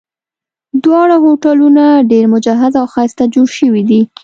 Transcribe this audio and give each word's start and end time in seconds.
دواړه 0.83 1.15
هوټلونه 1.25 1.83
ډېر 2.11 2.25
مجهز 2.33 2.73
او 2.81 2.85
ښایسته 2.93 3.23
جوړ 3.33 3.47
شوي 3.59 3.83
دي. 3.89 4.01